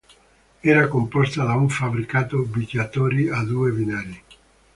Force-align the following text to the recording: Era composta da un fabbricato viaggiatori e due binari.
Era 0.71 0.87
composta 0.89 1.43
da 1.45 1.53
un 1.55 1.69
fabbricato 1.69 2.41
viaggiatori 2.41 3.27
e 3.27 3.43
due 3.45 3.69
binari. 3.71 4.23